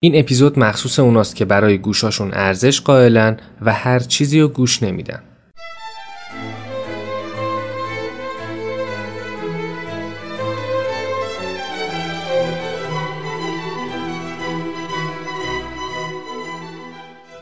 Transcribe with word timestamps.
این 0.00 0.18
اپیزود 0.18 0.58
مخصوص 0.58 0.98
اوناست 0.98 1.36
که 1.36 1.44
برای 1.44 1.78
گوشاشون 1.78 2.30
ارزش 2.32 2.80
قائلن 2.80 3.36
و 3.62 3.72
هر 3.72 3.98
چیزی 3.98 4.40
رو 4.40 4.48
گوش 4.48 4.82
نمیدن. 4.82 5.22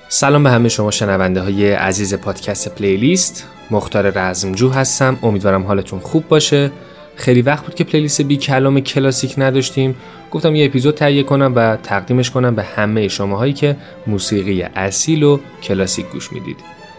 سلام 0.08 0.42
به 0.42 0.50
همه 0.50 0.68
شما 0.68 0.90
شنونده 0.90 1.40
های 1.40 1.72
عزیز 1.72 2.14
پادکست 2.14 2.74
پلیلیست. 2.74 3.46
مختار 3.70 4.10
رزمجو 4.10 4.70
هستم. 4.70 5.18
امیدوارم 5.22 5.62
حالتون 5.62 6.00
خوب 6.00 6.28
باشه. 6.28 6.70
خیلی 7.16 7.42
وقت 7.42 7.64
بود 7.64 7.74
که 7.74 7.84
پلیلیست 7.84 8.22
بی 8.22 8.36
کلام 8.36 8.80
کلاسیک 8.80 9.34
نداشتیم. 9.38 9.96
گفتم 10.30 10.54
یه 10.54 10.66
اپیزود 10.66 10.94
تهیه 10.94 11.22
کنم 11.22 11.52
و 11.56 11.76
تقدیمش 11.76 12.30
کنم 12.30 12.54
به 12.54 12.62
همه 12.62 13.08
شماهایی 13.08 13.52
که 13.52 13.76
موسیقی 14.06 14.62
اصیل 14.62 15.22
و 15.22 15.38
کلاسیک 15.62 16.06
گوش 16.06 16.32
می‌دید. 16.32 16.56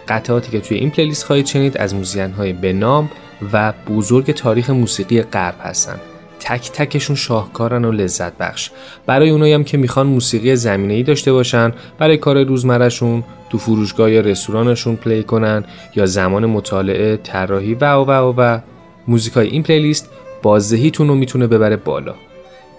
قطعاتی 0.08 0.52
که 0.52 0.60
توی 0.60 0.78
این 0.78 0.92
پلیلیست 0.92 1.26
خواهید 1.26 1.46
شنید 1.46 1.78
از 1.78 1.96
موزیان 1.96 2.32
های 2.32 2.54
به 2.54 2.74
نام 2.74 3.10
و 3.54 3.74
بزرگ 3.90 4.32
تاریخ 4.32 4.70
موسیقی 4.70 5.22
غرب 5.22 5.56
هستن. 5.62 6.00
تک 6.40 6.72
تکشون 6.72 7.16
شاهکارن 7.16 7.86
و 7.86 7.92
لذت 7.92 8.38
بخش. 8.38 8.70
برای 9.06 9.30
اونایی 9.30 9.54
هم 9.54 9.64
که 9.64 9.78
می‌خوان 9.78 10.08
موسیقی 10.08 10.56
زمینه 10.56 10.94
ای 10.94 11.04
داشته 11.04 11.34
باشن 11.34 11.74
برای 11.98 12.18
کار 12.18 12.44
روزمرهشون 12.44 13.24
تو 13.50 13.58
فروشگاه 13.58 14.12
یا 14.12 14.22
رستورانشون 14.22 14.96
پلی 14.96 15.24
کنن 15.24 15.64
یا 15.96 16.06
زمان 16.06 16.46
مطالعه 16.46 17.18
طراحی 17.18 17.74
و 17.74 17.94
و 17.94 18.12
و 18.12 18.34
و. 18.38 18.60
موزیکای 19.08 19.48
این 19.48 19.64
playlist 19.64 20.10
بازدهیتون 20.42 21.08
رو 21.08 21.16
می‌تونه 21.16 21.48
ببره 21.48 21.76
بالا. 21.76 22.16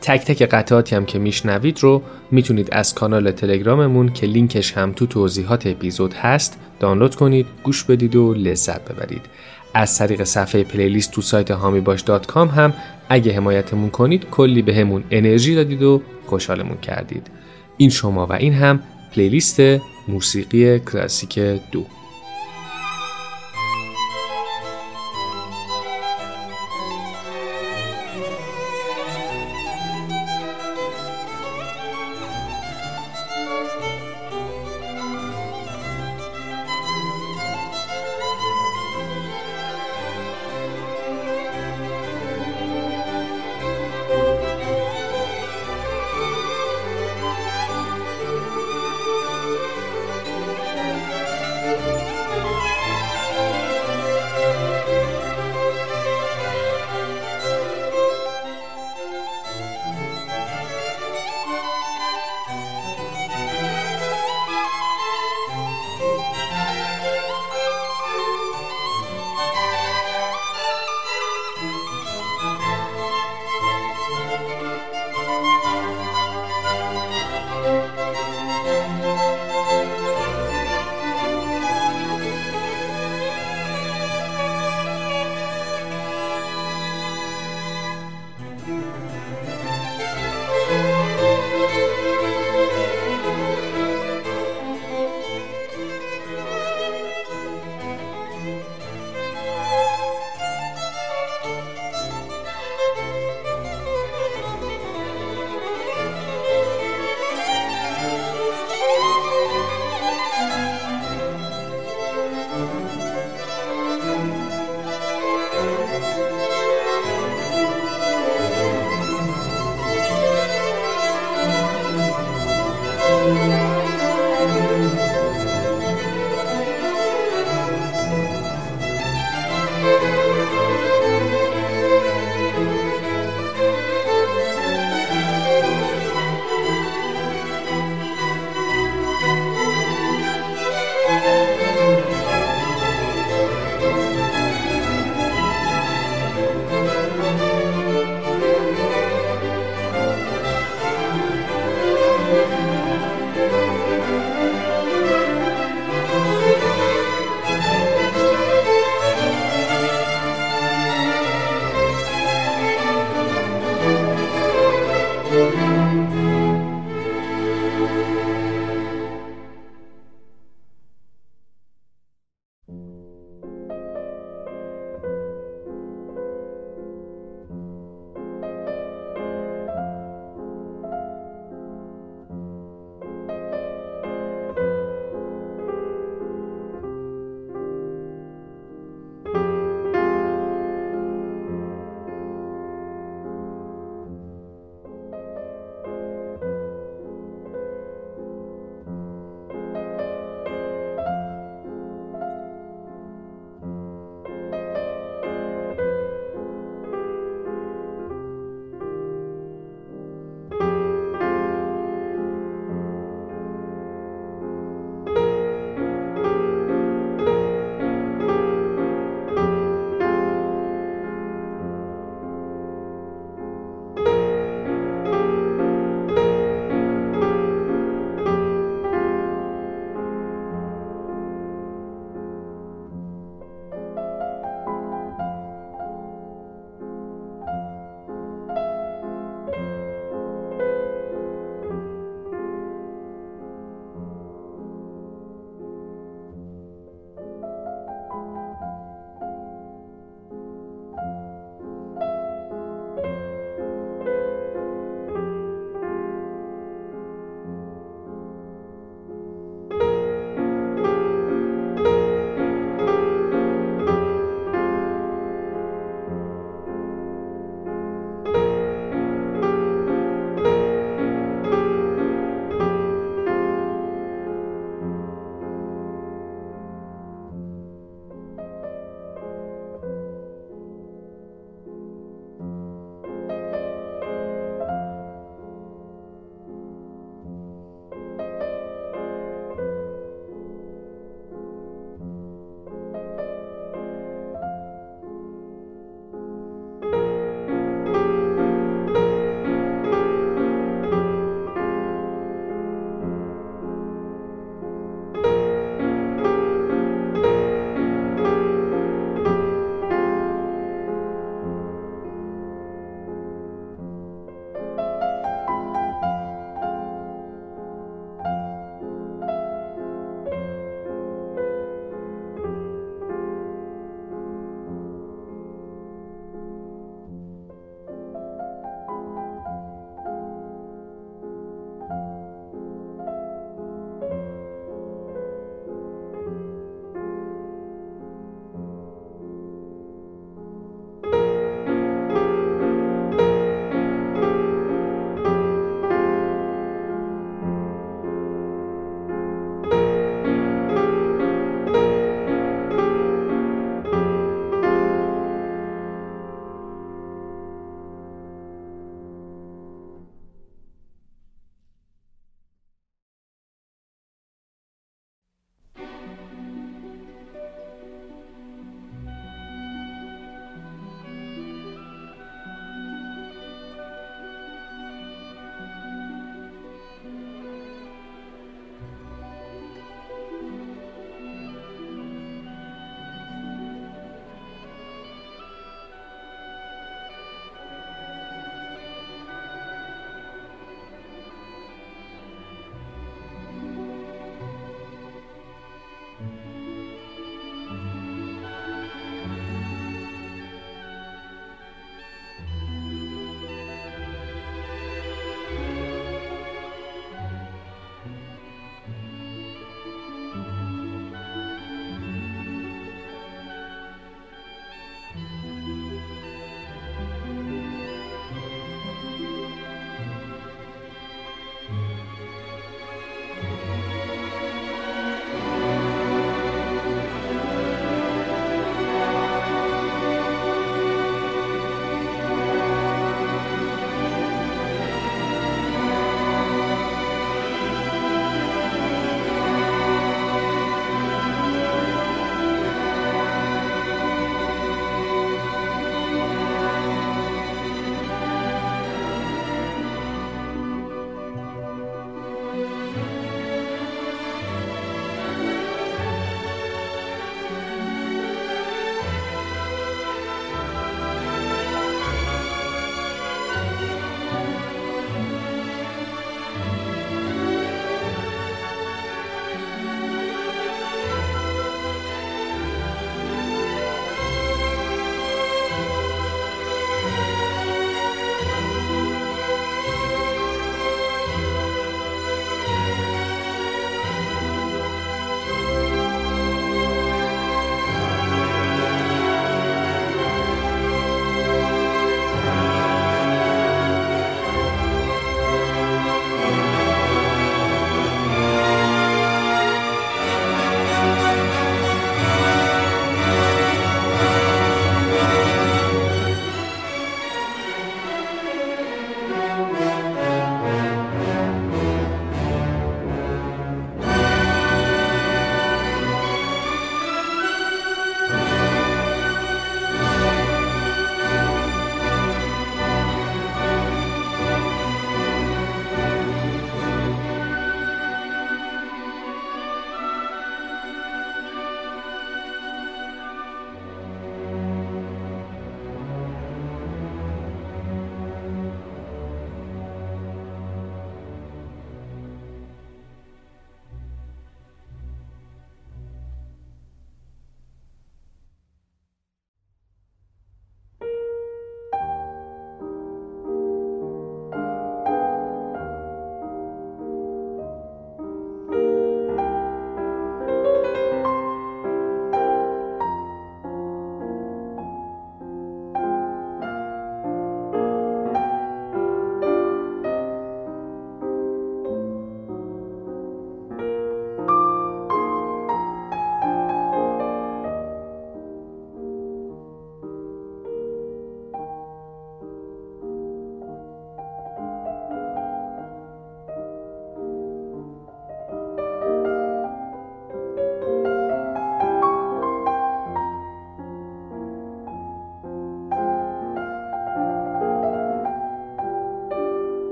تک 0.00 0.20
تک 0.20 0.42
قطعاتی 0.42 0.96
هم 0.96 1.04
که 1.04 1.18
میشنوید 1.18 1.78
رو 1.80 2.02
می‌تونید 2.30 2.68
از 2.72 2.94
کانال 2.94 3.30
تلگراممون 3.30 4.12
که 4.12 4.26
لینکش 4.26 4.72
هم 4.72 4.92
تو 4.92 5.06
توضیحات 5.06 5.66
اپیزود 5.66 6.14
هست 6.14 6.58
دانلود 6.80 7.14
کنید 7.14 7.46
گوش 7.62 7.84
بدید 7.84 8.16
و 8.16 8.34
لذت 8.34 8.92
ببرید. 8.92 9.22
از 9.74 9.98
طریق 9.98 10.24
صفحه 10.24 10.64
playlist 10.64 11.10
تو 11.10 11.22
سایت 11.22 11.50
حامی‌باش 11.50 12.04
هم 12.34 12.74
اگه 13.08 13.32
حمایتمون 13.32 13.90
کنید 13.90 14.26
کلی 14.30 14.62
بهمون 14.62 15.02
انرژی 15.10 15.54
دادید 15.54 15.82
و 15.82 16.02
خوشحالمون 16.26 16.78
کردید. 16.78 17.26
این 17.76 17.90
شما 17.90 18.26
و 18.26 18.32
این 18.32 18.52
هم 18.52 18.80
playlist 19.14 19.60
موسیقی 20.08 20.78
کلاسیک 20.78 21.38
دو. 21.72 21.86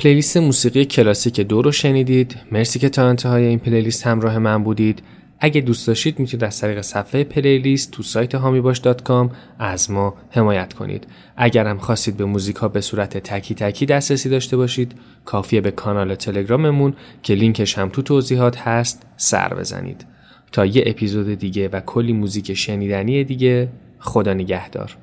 playlist 0.00 0.36
موسیقی 0.36 0.84
کلاسیک 0.84 1.40
دو 1.40 1.62
رو 1.62 1.72
شنیدید. 1.72 2.36
مرسی 2.52 2.78
که 2.78 2.88
تا 2.88 3.08
انتهای 3.08 3.44
این 3.44 3.58
playlist 3.58 4.06
همراه 4.06 4.38
من 4.38 4.64
بودید. 4.64 5.02
اگه 5.40 5.60
دوست 5.60 5.86
داشتید 5.86 6.18
می‌تونید 6.18 6.44
از 6.44 6.60
طریق 6.60 6.80
صفحه 6.80 7.24
playlist 7.24 7.90
تو 7.90 8.02
سایت 8.02 8.34
حامی‌باش.com 8.34 9.30
از 9.58 9.90
ما 9.90 10.14
حمایت 10.30 10.72
کنید. 10.72 11.06
اگر 11.36 11.66
هم 11.66 11.78
خواستید 11.78 12.16
به 12.16 12.24
موزیک 12.24 12.56
ها 12.56 12.68
به 12.68 12.80
صورت 12.80 13.18
تکی 13.18 13.54
تکی 13.54 13.86
دسترسی 13.86 14.28
داشته 14.28 14.56
باشید 14.56 14.92
کافیه 15.24 15.60
به 15.60 15.70
کانال 15.70 16.14
تلگراممون 16.14 16.94
که 17.22 17.34
لینکش 17.34 17.78
هم 17.78 17.88
تو 17.88 18.02
توضیحات 18.02 18.58
هست 18.58 19.02
سر 19.16 19.54
بزنید. 19.54 20.06
تا 20.52 20.66
یه 20.66 20.84
اپیزود 20.86 21.34
دیگه 21.34 21.68
و 21.68 21.80
کلی 21.80 22.12
موزیک 22.12 22.54
شنیدنی 22.54 23.24
دیگه 23.24 23.68
خدا 23.98 24.34
نگهدار. 24.34 24.96